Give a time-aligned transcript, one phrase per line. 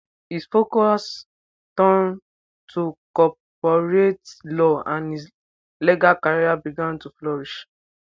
[0.31, 1.27] His focus
[1.77, 2.21] turned
[2.73, 5.29] to corporate law and his
[5.79, 7.67] legal career began to flourish.